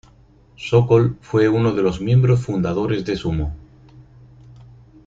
[0.55, 3.55] Sokol fue uno de los miembros fundadores de Sumo.